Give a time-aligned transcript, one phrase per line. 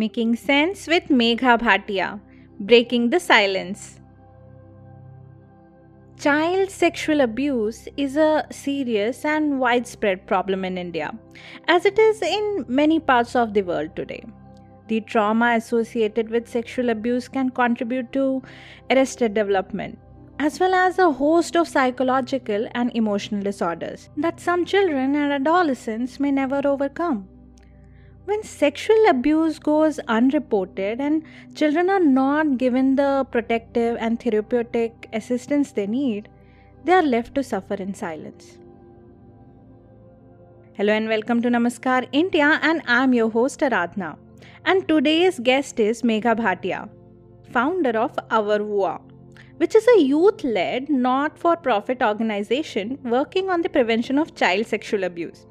[0.00, 2.20] Making Sense with Megha Bhatia,
[2.60, 3.98] Breaking the Silence.
[6.20, 11.12] Child sexual abuse is a serious and widespread problem in India,
[11.66, 14.24] as it is in many parts of the world today.
[14.86, 18.40] The trauma associated with sexual abuse can contribute to
[18.92, 19.98] arrested development,
[20.38, 26.20] as well as a host of psychological and emotional disorders that some children and adolescents
[26.20, 27.28] may never overcome.
[28.28, 31.22] When sexual abuse goes unreported and
[31.54, 36.28] children are not given the protective and therapeutic assistance they need,
[36.84, 38.58] they are left to suffer in silence.
[40.74, 44.18] Hello and welcome to Namaskar India, and I'm your host Aradhana.
[44.66, 46.86] And today's guest is Megha Bhatia,
[47.50, 48.98] founder of Our Voix,
[49.56, 54.66] which is a youth led, not for profit organization working on the prevention of child
[54.66, 55.46] sexual abuse.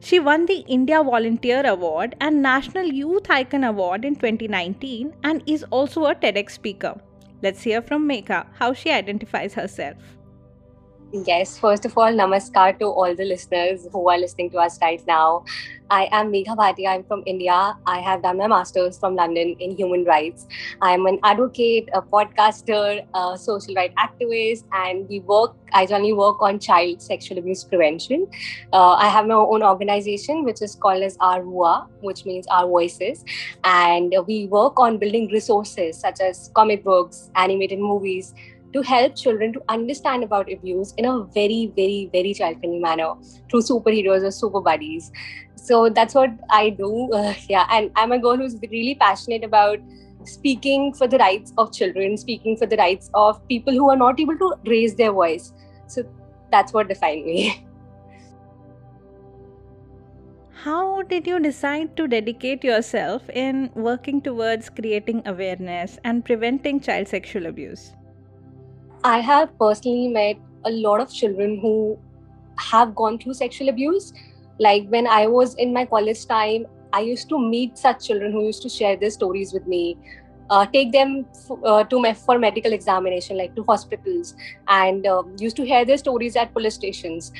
[0.00, 5.64] She won the India Volunteer Award and National Youth Icon Award in 2019 and is
[5.70, 7.00] also a TEDx speaker.
[7.42, 9.96] Let's hear from Megha how she identifies herself.
[11.12, 15.02] Yes, first of all, namaskar to all the listeners who are listening to us right
[15.08, 15.44] now.
[15.90, 16.86] I am Megha Bhatia.
[16.90, 17.76] I'm from India.
[17.84, 20.46] I have done my master's from London in human rights.
[20.80, 25.56] I'm an advocate, a podcaster, a social rights activist, and we work.
[25.72, 28.28] I generally work on child sexual abuse prevention.
[28.72, 32.68] Uh, I have my own organization, which is called as Our Voix, which means Our
[32.68, 33.24] Voices,
[33.64, 38.32] and we work on building resources such as comic books, animated movies
[38.72, 43.14] to help children to understand about abuse in a very, very, very child friendly manner
[43.50, 45.10] through superheroes or super buddies.
[45.56, 47.10] So that's what I do.
[47.20, 49.78] Uh, yeah, and I'm a girl who's really passionate about
[50.24, 54.20] speaking for the rights of children, speaking for the rights of people who are not
[54.20, 55.52] able to raise their voice.
[55.86, 56.04] So
[56.50, 57.66] that's what defines me.
[60.52, 67.08] How did you decide to dedicate yourself in working towards creating awareness and preventing child
[67.08, 67.94] sexual abuse?
[69.02, 71.98] I have personally met a lot of children who
[72.58, 74.12] have gone through sexual abuse.
[74.58, 78.44] Like when I was in my college time, I used to meet such children who
[78.44, 79.96] used to share their stories with me,
[80.50, 84.34] uh, take them f- uh, to for medical examination, like to hospitals,
[84.68, 87.32] and uh, used to hear their stories at police stations.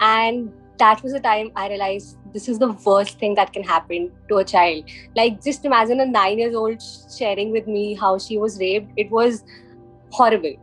[0.00, 4.10] And that was the time I realized this is the worst thing that can happen
[4.28, 4.84] to a child.
[5.14, 6.82] Like just imagine a nine years old
[7.16, 8.92] sharing with me how she was raped.
[8.96, 9.44] It was
[10.10, 10.54] horrible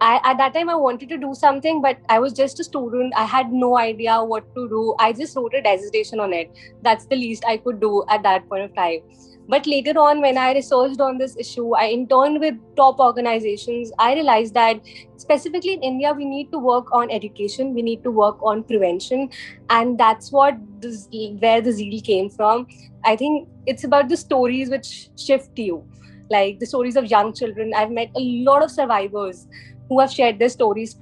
[0.00, 3.12] I, at that time I wanted to do something, but I was just a student.
[3.16, 4.94] I had no idea what to do.
[4.98, 6.50] I just wrote a dissertation on it.
[6.82, 9.00] That's the least I could do at that point of time.
[9.46, 13.90] But later on, when I researched on this issue, I interned with top organizations.
[13.98, 14.80] I realized that
[15.16, 17.74] specifically in India, we need to work on education.
[17.74, 19.28] We need to work on prevention,
[19.68, 21.08] and that's what this,
[21.40, 22.68] where the zeal came from.
[23.04, 25.84] I think it's about the stories which shift you,
[26.30, 27.72] like the stories of young children.
[27.74, 29.48] I've met a lot of survivors
[29.90, 30.96] who have shared their stories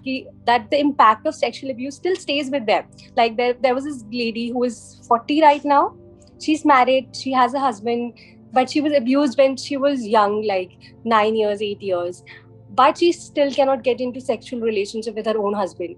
[0.46, 2.84] that the impact of sexual abuse still stays with them.
[3.16, 5.94] Like there, there was this lady who is 40 right now.
[6.40, 8.18] She's married, she has a husband,
[8.52, 10.72] but she was abused when she was young, like
[11.04, 12.24] nine years, eight years.
[12.70, 15.96] But she still cannot get into sexual relationship with her own husband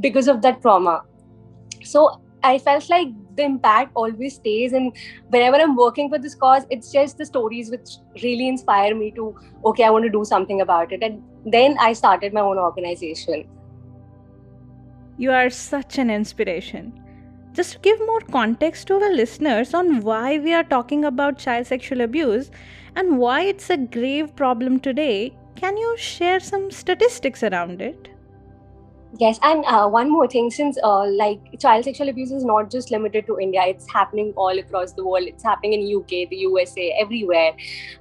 [0.00, 1.02] because of that trauma.
[1.84, 4.92] So I felt like the impact always stays and
[5.30, 9.34] whenever i'm working for this cause it's just the stories which really inspire me to
[9.64, 13.46] okay i want to do something about it and then i started my own organization.
[15.16, 16.92] You are such an inspiration.
[17.52, 21.68] Just to give more context to our listeners on why we are talking about child
[21.68, 22.50] sexual abuse
[22.96, 28.08] and why it's a grave problem today can you share some statistics around it
[29.20, 32.90] Yes, and uh, one more thing, since uh, like child sexual abuse is not just
[32.90, 35.28] limited to India, it's happening all across the world.
[35.28, 37.52] It's happening in UK, the USA, everywhere.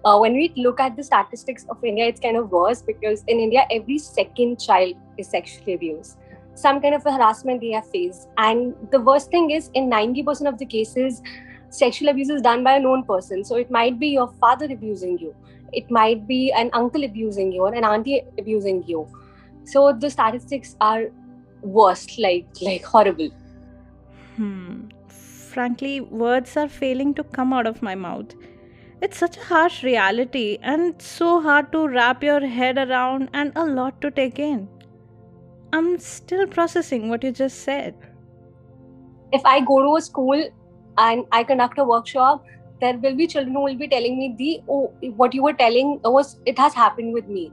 [0.04, 3.40] Uh, when we look at the statistics of India, it's kind of worse because in
[3.40, 6.18] India, every second child is sexually abused.
[6.56, 10.48] Some kind of harassment they have faced, and the worst thing is, in ninety percent
[10.48, 11.22] of the cases,
[11.70, 13.44] sexual abuse is done by a known person.
[13.44, 15.36] So it might be your father abusing you,
[15.74, 19.08] it might be an uncle abusing you, or an auntie abusing you
[19.66, 21.06] so the statistics are
[21.62, 23.30] worst like like horrible
[24.36, 24.82] hmm
[25.54, 28.34] frankly, words are failing to come out of my mouth.
[29.02, 33.66] It's such a harsh reality and so hard to wrap your head around and a
[33.66, 34.68] lot to take in.
[35.74, 37.96] I'm still processing what you just said.
[39.32, 40.44] If I go to a school
[40.98, 42.44] and I conduct a workshop,
[42.80, 46.00] there will be children who will be telling me the oh what you were telling
[46.04, 47.52] was it has happened with me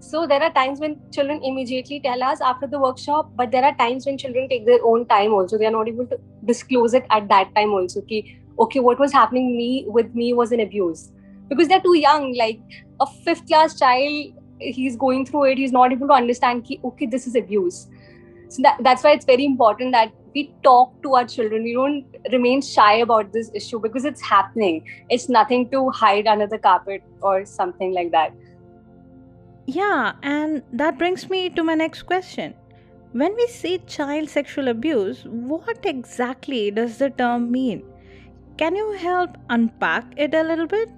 [0.00, 3.74] so there are times when children immediately tell us after the workshop, but there are
[3.76, 5.58] times when children take their own time also.
[5.58, 8.00] They are not able to disclose it at that time also.
[8.00, 11.10] Okay, okay, what was happening me with me was an abuse.
[11.48, 12.60] Because they're too young, like
[13.00, 17.06] a fifth class child, he's going through it, he's not able to understand ki, okay,
[17.06, 17.88] this is abuse.
[18.48, 21.64] So that, that's why it's very important that we talk to our children.
[21.64, 24.86] We don't remain shy about this issue because it's happening.
[25.10, 28.32] It's nothing to hide under the carpet or something like that.
[29.70, 32.54] Yeah, and that brings me to my next question.
[33.12, 37.82] When we say child sexual abuse, what exactly does the term mean?
[38.56, 40.88] Can you help unpack it a little bit?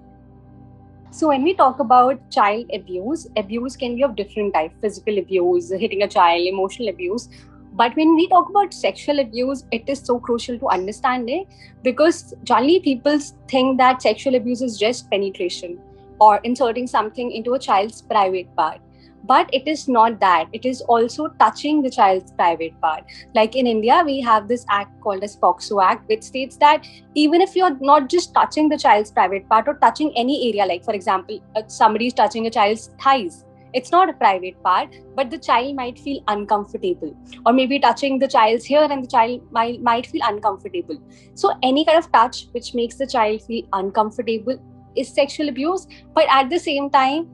[1.11, 5.69] So when we talk about child abuse, abuse can be of different types: physical abuse,
[5.69, 7.27] hitting a child, emotional abuse.
[7.73, 11.45] But when we talk about sexual abuse, it is so crucial to understand it
[11.83, 13.19] because generally people
[13.49, 15.81] think that sexual abuse is just penetration
[16.21, 18.79] or inserting something into a child's private part.
[19.23, 20.47] But it is not that.
[20.51, 23.03] It is also touching the child's private part.
[23.35, 26.89] Like in india we have this act called as POCSO act which states that
[27.25, 30.83] even if you're not just touching the child's private part or touching any area like
[30.89, 35.29] for example uh, somebody is touching a child's thighs it's not a private part but
[35.29, 37.15] the child might feel uncomfortable.
[37.45, 40.97] Or maybe touching the child's hair and the child might, might feel uncomfortable.
[41.35, 44.59] So any kind of touch which makes the child feel uncomfortable
[44.95, 47.29] is sexual abuse but at the same time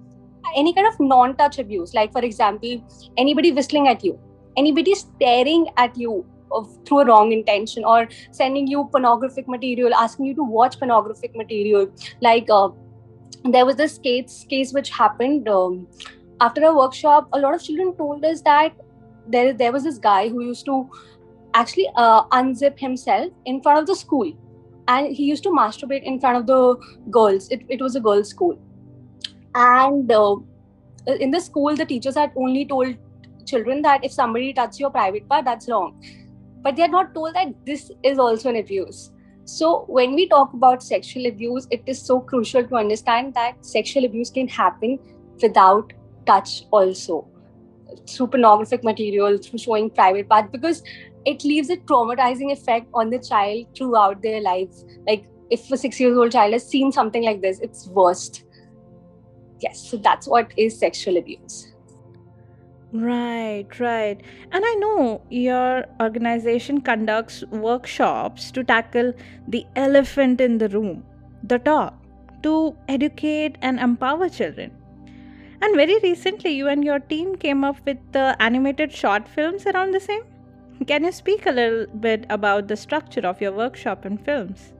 [0.55, 2.81] any kind of non-touch abuse like for example
[3.17, 4.19] anybody whistling at you
[4.55, 10.25] anybody staring at you of, through a wrong intention or sending you pornographic material asking
[10.25, 11.87] you to watch pornographic material.
[12.21, 12.69] Like uh,
[13.43, 15.87] there was this case case which happened um,
[16.41, 18.73] after a workshop a lot of children told us that
[19.27, 20.89] there there was this guy who used to
[21.53, 24.31] actually uh, unzip himself in front of the school
[24.87, 26.75] and he used to masturbate in front of the
[27.09, 27.49] girls.
[27.49, 28.57] It, it was a girls school.
[29.55, 30.35] And uh,
[31.19, 32.95] in the school the teachers had only told
[33.45, 36.01] children that if somebody touches your private part that's wrong.
[36.61, 39.11] But they are not told that this is also an abuse.
[39.45, 44.05] So when we talk about sexual abuse it is so crucial to understand that sexual
[44.05, 44.99] abuse can happen
[45.41, 45.93] without
[46.25, 47.27] touch also.
[48.09, 50.83] Through pornographic material through showing private parts because
[51.31, 55.99] it leaves a traumatizing effect on the child throughout their lives like if a six
[55.99, 58.43] years old child has seen something like this it's worst
[59.59, 61.73] yes so that's what is sexual abuse
[62.93, 64.21] Right, right.
[64.53, 69.11] And I know your organization conducts workshops to tackle
[69.47, 71.03] the elephant in the room,
[71.43, 71.93] the talk,
[72.43, 74.71] to educate and empower children.
[75.61, 79.91] And very recently, you and your team came up with the animated short films around
[79.91, 80.23] the same.
[80.85, 84.73] Can you speak a little bit about the structure of your workshop and films?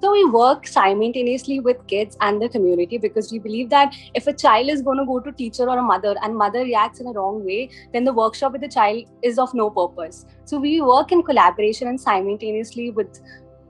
[0.00, 4.32] So we work simultaneously with kids and the community because we believe that if a
[4.32, 7.10] child is going to go to teacher or a mother and mother reacts in a
[7.10, 10.24] wrong way, then the workshop with the child is of no purpose.
[10.44, 13.20] So we work in collaboration and simultaneously with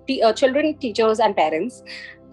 [0.08, 1.82] uh, children, teachers, and parents.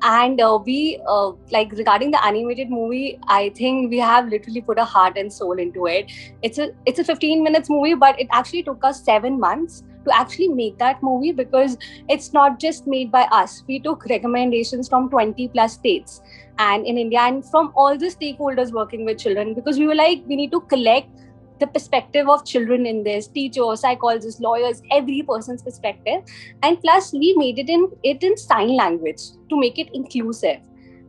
[0.02, 4.78] And uh, we uh, like regarding the animated movie i think we have literally put
[4.78, 6.12] a heart and soul into it.
[6.44, 10.16] It's a it's a 15 minutes movie but it actually took us 7 months to
[10.16, 11.78] actually make that movie because
[12.10, 13.64] it's not just made by us.
[13.68, 16.22] We took recommendations from 20 plus states
[16.60, 20.24] and in india and from all the stakeholders working with children because we were like
[20.28, 21.10] we need to collect
[21.60, 26.24] the perspective of children in this teachers psychologists lawyers every person's perspective.
[26.64, 30.60] And plus we made it in it in sign language to make it inclusive.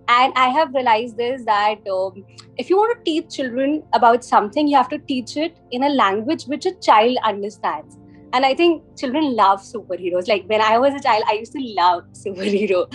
[0.09, 2.25] And i have realized this that um,
[2.59, 5.89] if you want to teach children about something you have to teach it in a
[5.89, 7.97] language which a child understands
[8.33, 10.29] and i think children love superheroes.
[10.29, 12.87] Like when i was a child i used to love superhero.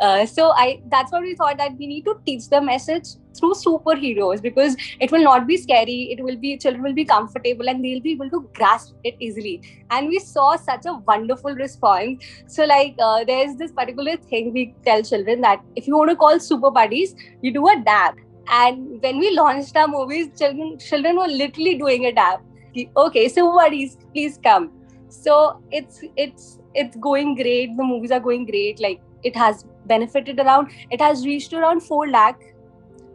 [0.00, 3.54] Uh, so i that's what we thought that we need to teach the message through
[3.54, 6.12] superheroes because it will not be scary.
[6.12, 9.62] It will be children will be comfortable and they'll be able to grasp it easily.
[9.90, 12.24] And we saw such a wonderful response.
[12.46, 16.16] So like uh, there's this particular thing we tell children that if you want to
[16.16, 18.14] call super buddies you do a dab.
[18.52, 22.40] And when we launched our movies children children were literally doing a dab.
[22.96, 24.70] Okay super buddies please come
[25.10, 27.76] so it's it's it's going great.
[27.76, 28.80] The movies are going great.
[28.80, 32.40] Like it has benefited around it has reached around 4 lakh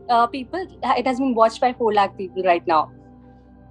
[0.09, 0.67] uh, people.
[0.83, 2.91] It has been watched by 4 lakh people right now.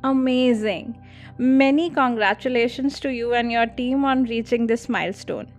[0.02, 0.99] Amazing.
[1.38, 5.50] Many congratulations to you and your team on reaching this milestone.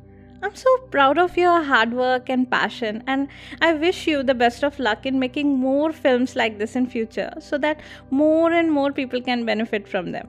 [0.43, 3.27] I'm so proud of your hard work and passion and
[3.61, 7.33] I wish you the best of luck in making more films like this in future
[7.39, 7.79] so that
[8.11, 10.27] more and more people can benefit from them.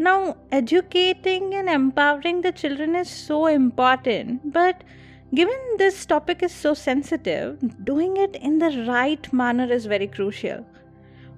[0.00, 4.84] Now, educating and empowering the children is so important, but
[5.34, 10.64] given this topic is so sensitive, doing it in the right manner is very crucial.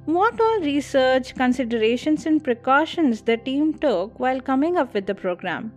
[0.05, 5.73] What all research, considerations, and precautions the team took while coming up with the program?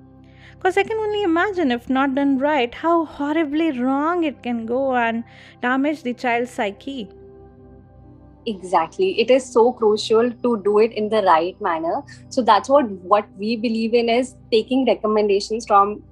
[0.52, 4.94] Because I can only imagine, if not done right, how horribly wrong it can go
[4.94, 5.24] and
[5.62, 7.10] damage the child's psyche.
[8.46, 9.20] Exactly.
[9.20, 12.02] It is so crucial to do it in the right manner.
[12.30, 16.04] So that's what what we believe in is taking recommendations from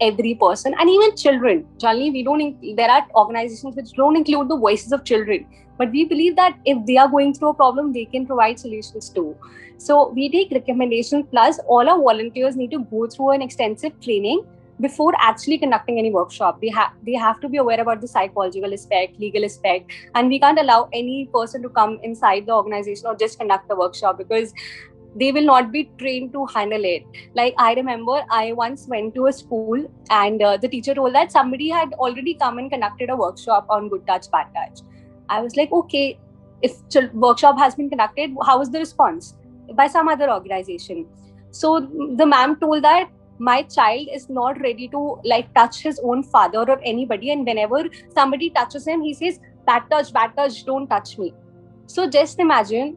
[0.00, 1.64] every person and even children.
[1.78, 2.76] Generally, we don't.
[2.76, 5.46] There are organizations which don't include the voices of children,
[5.76, 9.10] but we believe that if they are going through a problem, they can provide solutions
[9.10, 9.36] too.
[9.78, 14.44] So we take recommendations plus all our volunteers need to go through an extensive training
[14.80, 18.72] before actually conducting any workshop they have they have to be aware about the psychological
[18.72, 23.14] aspect legal aspect and we can't allow any person to come inside the organization or
[23.14, 24.52] just conduct the workshop because
[25.14, 27.04] they will not be trained to handle it.
[27.34, 31.30] Like i remember i once went to a school and uh, the teacher told that
[31.30, 34.80] somebody had already come and conducted a workshop on good touch bad touch.
[35.28, 36.18] I was like okay
[36.62, 36.72] if
[37.12, 39.34] workshop has been conducted how was the response?
[39.74, 41.06] By some other organization.
[41.50, 41.80] So
[42.16, 46.58] the ma'am told that my child is not ready to like touch his own father
[46.58, 47.84] or anybody and whenever
[48.14, 51.32] somebody touches him he says bad touch bad touch don't touch me.
[51.86, 52.96] So just imagine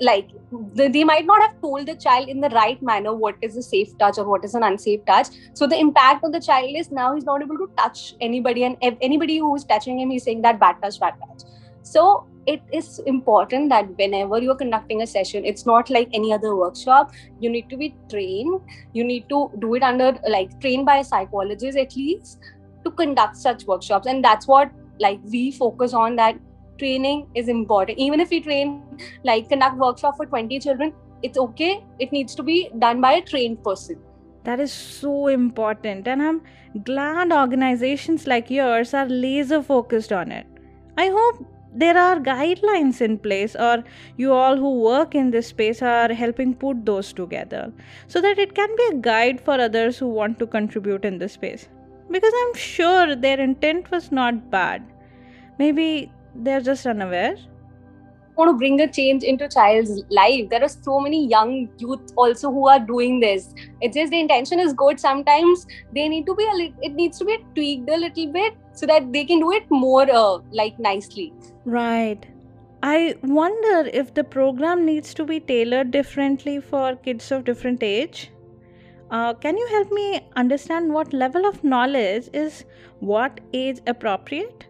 [0.00, 0.28] like
[0.74, 3.96] they might not have told the child in the right manner what is a safe
[3.98, 5.28] touch or what is an unsafe touch.
[5.54, 8.76] So the impact on the child is now he's not able to touch anybody and
[8.80, 11.48] if anybody who is touching him he's saying that bad touch bad touch.
[11.82, 16.54] So it is important that whenever you're conducting a session it's not like any other
[16.56, 17.12] workshop.
[17.40, 18.60] You need to be trained.
[18.92, 22.38] You need to do it under like trained by a psychologist at least
[22.84, 24.06] to conduct such workshops.
[24.06, 24.70] And that's what
[25.00, 26.38] like we focus on that
[26.78, 27.98] training is important.
[27.98, 28.82] Even if we train
[29.24, 30.92] like conduct workshop for 20 children
[31.24, 31.82] it's okay.
[31.98, 33.98] It needs to be done by a trained person.
[34.44, 36.06] That is so important.
[36.06, 36.42] And i'm
[36.84, 40.46] glad organizations like yours are laser focused on it.
[40.98, 43.82] I hope there are guidelines in place or
[44.16, 47.72] you all who work in this space are helping put those together
[48.06, 51.32] so that it can be a guide for others who want to contribute in this
[51.32, 51.68] space.
[52.10, 54.84] Because i'm sure their intent was not bad.
[55.58, 57.36] Maybe they're just unaware
[58.36, 60.48] want to bring a change into child's life.
[60.50, 63.54] There are so many young youth also who are doing this.
[63.80, 65.00] It's just the intention is good.
[65.00, 68.54] Sometimes they need to be a little it needs to be tweaked a little bit
[68.72, 71.32] so that they can do it more uh, like nicely.
[71.64, 72.26] Right.
[72.82, 78.30] I wonder if the program needs to be tailored differently for kids of different age.
[79.10, 82.64] Uh, can you help me understand what level of knowledge is
[83.00, 84.66] what age appropriate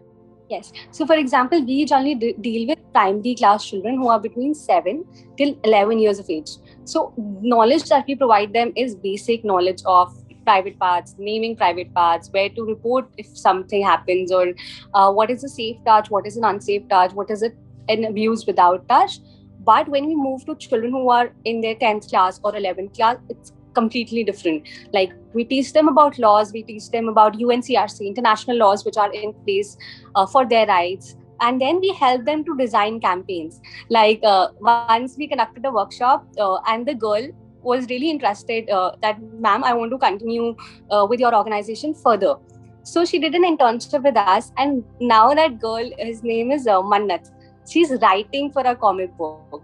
[0.49, 0.71] Yes.
[0.91, 5.03] So, for example, we generally d- deal with primary class children who are between 7
[5.37, 6.49] till 11 years of age.
[6.83, 10.13] So, knowledge that we provide them is basic knowledge of
[10.45, 14.53] private parts, naming private parts, where to report if something happens, or
[14.93, 17.57] uh, what is a safe touch, what is an unsafe touch, what is it
[17.89, 19.19] an abuse without touch.
[19.59, 23.17] But when we move to children who are in their 10th class or 11th class,
[23.29, 24.67] it's completely different.
[24.93, 29.13] Like we teach them about laws, we teach them about UNCRC, international laws which are
[29.13, 29.77] in place
[30.15, 31.15] uh, for their rights.
[31.41, 33.59] And then we help them to design campaigns.
[33.89, 37.27] Like uh, once we conducted a workshop, uh, and the girl
[37.61, 40.55] was really interested uh, that, ma'am, I want to continue
[40.89, 42.35] uh, with your organization further.
[42.83, 46.81] So she did an internship with us, and now that girl, his name is uh,
[46.81, 47.31] Mannat.
[47.67, 49.63] She's writing for a comic book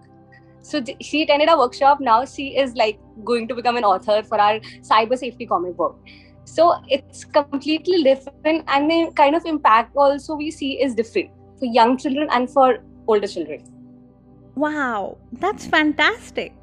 [0.61, 4.39] so she attended a workshop now she is like going to become an author for
[4.39, 5.99] our cyber safety comic book.
[6.45, 11.65] So it's completely different and the kind of impact also we see is different for
[11.65, 13.63] young children and for older children.
[14.55, 16.53] Wow that's fantastic.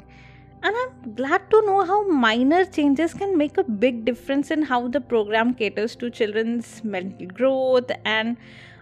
[0.60, 4.88] And i'm glad to know how minor changes can make a big difference in how
[4.88, 8.36] the program caters to children's mental growth and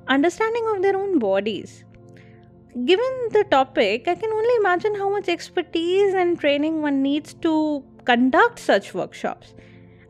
[0.08, 1.84] understanding of their own bodies
[2.84, 7.82] given the topic, I can only imagine how much expertise and training one needs to
[8.04, 9.54] conduct such workshops.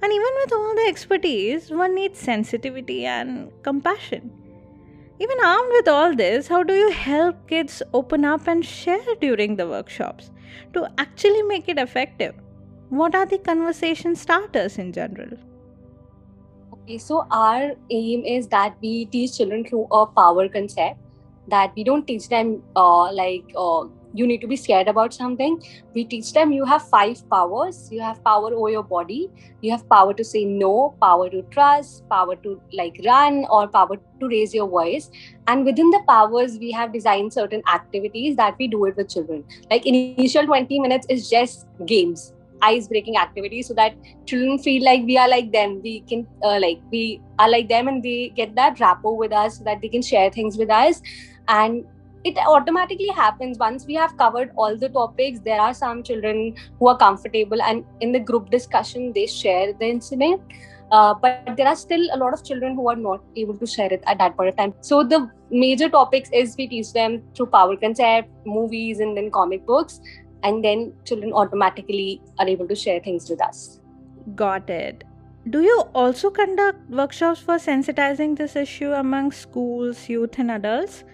[0.02, 4.32] And even with all the expertise, one needs sensitivity and compassion.
[5.18, 9.56] Even armed with all this, how do you help kids open up and share during
[9.56, 10.30] the workshops
[10.74, 12.34] to actually make it effective?
[12.90, 15.30] What are the conversation starters in general?
[16.72, 20.98] Okay, so our aim is that we teach children through a power concept
[21.48, 23.84] that we don't teach them uh, like uh,
[24.16, 25.62] you need to be scared about something.
[25.94, 27.88] We teach them you have five powers.
[27.90, 29.30] You have power over your body.
[29.60, 33.96] You have power to say no power to trust power to like run or power
[33.96, 35.10] to raise your voice.
[35.46, 39.44] And within the powers we have designed certain activities that we do it with children.
[39.70, 45.02] Like initial 20 minutes is just games ice breaking activities so that children feel like
[45.04, 45.80] we are like them.
[45.82, 49.58] We can uh, like we are like them and they get that rapport with us
[49.58, 51.02] so that they can share things with us
[51.48, 51.84] and
[52.24, 53.58] it automatically happens.
[53.58, 57.84] Once we have covered all the topics there are some children who are comfortable and
[58.00, 60.40] in the group discussion they share the incident.
[60.92, 63.92] Uh, but there are still a lot of children who are not able to share
[63.92, 64.72] it at that point of time.
[64.80, 69.66] So the major topics is we teach them through power concept movies and then comic
[69.66, 70.00] books.
[70.44, 73.80] And then children automatically are able to share things with us.
[74.36, 75.02] Got it.
[75.50, 81.04] Do you also conduct workshops for sensitizing this issue among schools youth and adults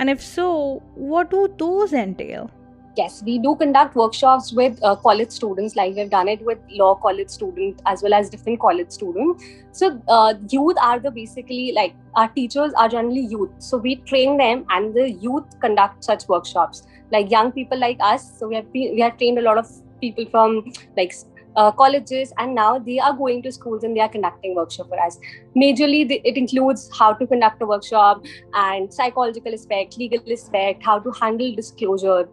[0.00, 2.50] and if so, what do those entail?
[2.96, 6.94] Yes, we do conduct workshops with uh, college students, like we've done it with law
[6.94, 9.44] college students as well as different college students.
[9.72, 13.50] So, uh, youth are the basically like our teachers are generally youth.
[13.58, 16.82] So, we train them and the youth conduct such workshops.
[17.12, 20.24] Like young people like us, so we have we have trained a lot of people
[20.30, 21.12] from like
[21.56, 25.00] uh, colleges and now they are going to schools and they are conducting workshop for
[25.00, 25.18] us.
[25.56, 28.22] Majorly it includes how to conduct a workshop
[28.54, 32.28] and psychological aspect legal aspect how to handle disclosure.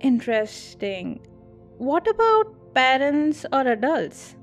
[0.00, 1.20] Interesting.
[1.78, 4.36] What about parents or adults?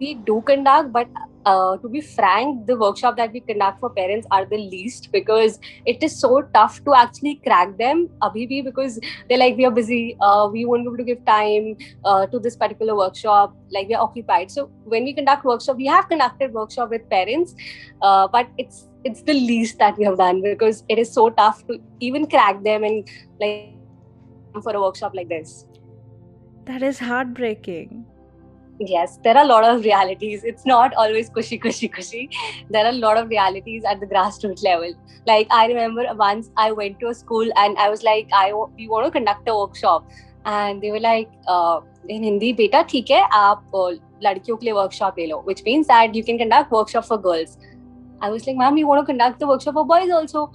[0.00, 1.08] We do conduct but
[1.44, 5.58] uh, to be frank, the workshop that we conduct for parents are the least because
[5.86, 10.16] it is so tough to actually crack them, abhi because they're like, we are busy,
[10.20, 13.94] uh, we won't be able to give time uh, to this particular workshop, like we
[13.94, 14.50] are occupied.
[14.50, 17.54] So when we conduct workshop, we have conducted workshop with parents,
[18.02, 21.66] uh, but it's it's the least that we have done because it is so tough
[21.68, 23.08] to even crack them and
[23.40, 23.74] like
[24.62, 25.64] for a workshop like this.
[26.66, 28.04] That is heartbreaking
[28.80, 30.44] yes there are a lot of realities.
[30.44, 32.30] It's not always cushy cushy cushy
[32.70, 34.92] there are a lot of realities at the grassroots level.
[35.26, 38.88] Like i remember once i went to a school and i was like i we
[38.88, 40.08] want to conduct a workshop.
[40.44, 43.90] And they were like uh, in hindi beta theek hai aap uh,
[44.22, 45.40] ladkiyon ke liye workshop le lo.
[45.40, 47.58] Which means that you can conduct workshop for girls.
[48.20, 50.50] I was like ma'am you want to conduct the workshop for boys also.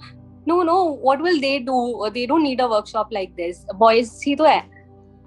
[0.46, 2.10] No no what will they do?
[2.14, 3.64] They don't need a workshop like this.
[3.74, 4.62] Boys hi to hai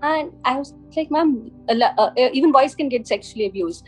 [0.01, 3.87] and I was like, ma'am, uh, uh, even boys can get sexually abused.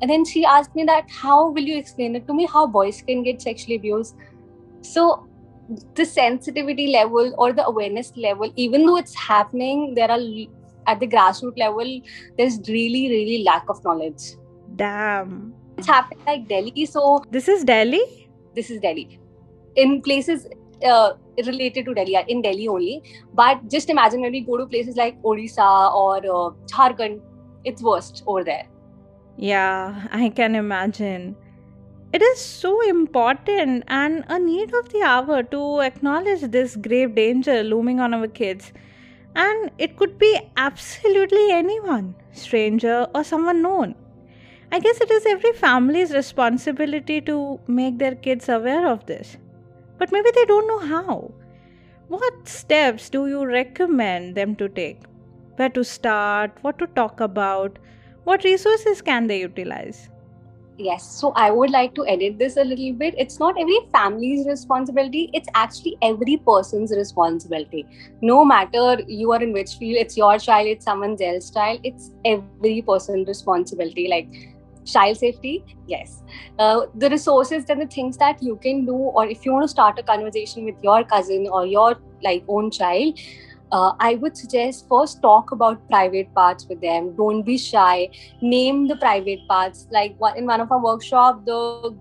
[0.00, 3.02] And then she asked me that, how will you explain it to me how boys
[3.02, 4.14] can get sexually abused?
[4.82, 5.26] So
[5.94, 10.20] the sensitivity level or the awareness level, even though it's happening, there are
[10.86, 12.00] at the grassroots level,
[12.36, 14.36] there's really, really lack of knowledge.
[14.76, 15.52] Damn.
[15.76, 16.86] It's happening like Delhi.
[16.86, 18.30] So this is Delhi?
[18.54, 19.18] This is Delhi.
[19.76, 20.46] In places
[20.84, 21.12] uh,
[21.46, 23.02] related to Delhi, in Delhi only.
[23.34, 27.20] But just imagine when we go to places like Odisha or uh, Jharkhand,
[27.64, 28.66] it's worst over there.
[29.36, 31.36] Yeah, I can imagine.
[32.12, 37.62] It is so important and a need of the hour to acknowledge this grave danger
[37.62, 38.72] looming on our kids.
[39.36, 43.94] And it could be absolutely anyone, stranger or someone known.
[44.72, 49.36] I guess it is every family's responsibility to make their kids aware of this
[49.98, 51.32] but maybe they don't know how.
[52.08, 55.02] What steps do you recommend them to take?
[55.56, 56.52] Where to start?
[56.62, 57.78] What to talk about?
[58.24, 60.08] What resources can they utilize?
[60.80, 63.14] Yes, so I would like to edit this a little bit.
[63.18, 67.84] It's not every family's responsibility, it's actually every person's responsibility.
[68.22, 72.12] No matter you are in which field, it's your child, it's someone else's child, it's
[72.24, 74.06] every person's responsibility.
[74.06, 74.28] Like
[74.92, 75.54] child safety
[75.86, 76.22] yes
[76.58, 79.74] uh, the resources and the things that you can do or if you want to
[79.76, 83.14] start a conversation with your cousin or your like own child
[83.70, 87.14] uh, I would suggest first talk about private parts with them.
[87.16, 88.08] Don't be shy.
[88.40, 89.86] Name the private parts.
[89.90, 91.94] Like in one of our workshop, the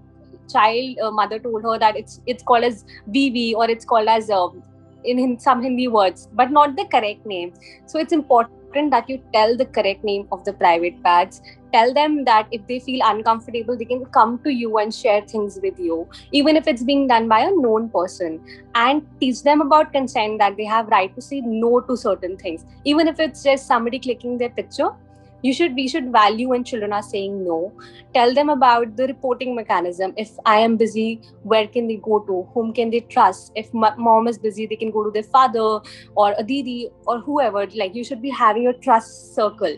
[0.52, 4.30] child uh, mother told her that it's it's called as BV or it's called as
[4.30, 4.48] uh,
[5.04, 7.54] in some Hindi words, but not the correct name.
[7.86, 11.42] So it's important important that you tell the correct name of the private parts.
[11.74, 15.60] Tell them that if they feel uncomfortable, they can come to you and share things
[15.62, 18.40] with you, even if it's being done by a known person.
[18.76, 22.66] And teach them about consent that they have right to say no to certain things,
[22.86, 24.92] even if it's just somebody clicking their picture
[25.44, 27.72] you should we should value when children are saying no.
[28.14, 30.14] Tell them about the reporting mechanism.
[30.18, 32.48] If i am busy where can they go to?
[32.54, 33.52] Whom can they trust?
[33.56, 35.80] If mom is busy they can go to their father
[36.16, 37.68] or a didi or whoever.
[37.76, 39.78] Like you should be having a trust circle.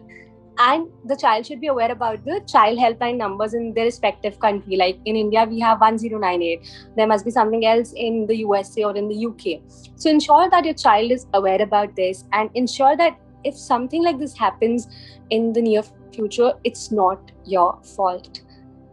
[0.61, 4.75] And the child should be aware about the child helpline numbers in their respective country.
[4.75, 6.67] Like in india we have 1098
[6.97, 9.61] there must be something else in the usa or in the uk
[9.95, 14.19] so ensure that your child is aware about this and ensure that if something like
[14.19, 14.87] this happens
[15.29, 18.41] in the near future it's not your fault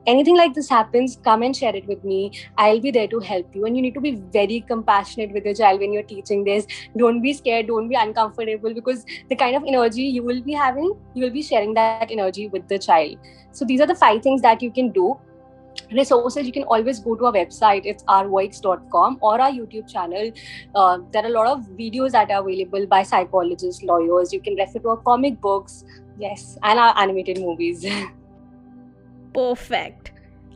[0.06, 2.32] anything like this happens, come and share it with me.
[2.56, 3.66] I'll be there to help you.
[3.66, 6.66] And you need to be very compassionate with your child when you're teaching this.
[6.96, 10.96] Don't be scared, don't be uncomfortable because the kind of energy you will be having,
[11.14, 13.18] you will be sharing that energy with the child.
[13.52, 15.18] So these are the five things that you can do.
[15.92, 20.30] Resources, you can always go to our website, it's ourvoix.com or our YouTube channel.
[20.74, 24.32] Uh, there are a lot of videos that are available by psychologists, lawyers.
[24.32, 25.84] You can refer to our comic books,
[26.18, 27.86] yes, and our animated movies.
[29.36, 30.12] perfect.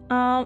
[0.09, 0.45] Uh,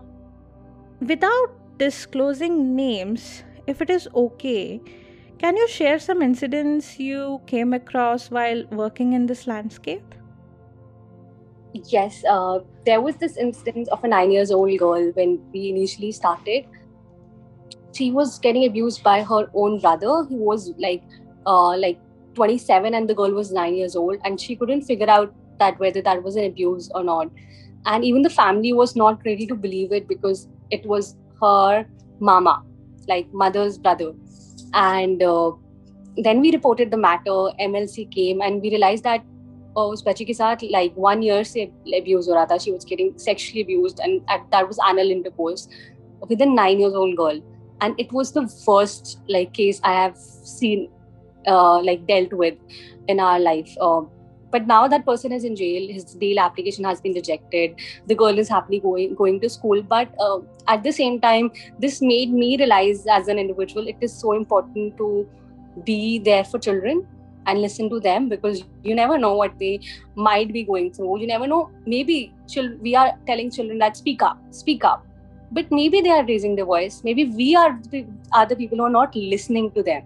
[1.01, 4.81] without disclosing names, if it is okay,
[5.38, 10.14] can you share some incidents you came across while working in this landscape?
[11.74, 16.12] Yes, uh, there was this instance of a nine years old girl when we initially
[16.12, 16.64] started.
[17.94, 21.02] She was getting abused by her own brother, who was like,
[21.46, 21.98] uh, like
[22.34, 26.02] 27, and the girl was nine years old, and she couldn't figure out that whether
[26.02, 27.28] that was an abuse or not
[27.87, 31.87] and even the family was not ready to believe it because it was her
[32.20, 32.62] mama
[33.08, 34.12] like mother's brother
[34.74, 35.52] and uh,
[36.18, 39.24] then we reported the matter mlc came and we realized that
[39.75, 41.65] uh, उस बच्ची के साथ like one year से
[41.99, 45.67] abuse हो रहा था she was getting sexually abused and that was anal intercourse
[46.29, 47.41] with a nine years old girl
[47.82, 50.89] and it was the first like case I have seen
[51.47, 52.55] uh, like dealt with
[53.08, 54.01] in our life uh,
[54.51, 57.75] but now that person is in jail his bail application has been rejected
[58.08, 62.01] the girl is happily going going to school but uh, at the same time this
[62.01, 65.27] made me realize as an individual it is so important to
[65.86, 67.05] be there for children
[67.46, 69.80] and listen to them because you never know what they
[70.14, 72.33] might be going through you never know maybe
[72.80, 75.07] we are telling children that speak up speak up
[75.52, 78.04] but maybe they are raising their voice maybe we are the,
[78.48, 80.02] the people who are not listening to them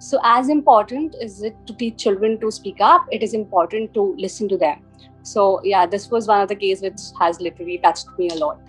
[0.00, 4.14] so, as important is it to teach children to speak up, it is important to
[4.16, 4.80] listen to them.
[5.24, 8.60] So, yeah, this was one of the cases which has literally touched me a lot.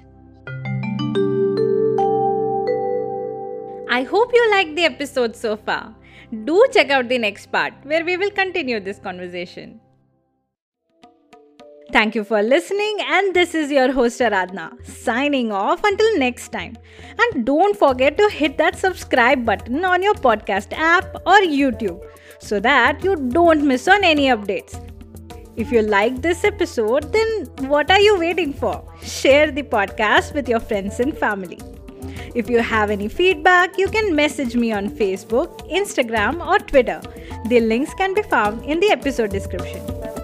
[3.91, 5.93] I hope you liked the episode so far.
[6.31, 9.79] Do check out the next part where we will continue this conversation.
[11.91, 16.77] Thank you for listening, and this is your host Aradhana signing off until next time.
[17.17, 21.99] And don't forget to hit that subscribe button on your podcast app or YouTube
[22.37, 24.79] so that you don't miss on any updates.
[25.55, 28.87] If you like this episode, then what are you waiting for?
[29.01, 31.57] Share the podcast with your friends and family.
[32.35, 37.01] If you have any feedback, you can message me on Facebook, Instagram, or Twitter.
[37.47, 40.18] The links can be found in the episode description.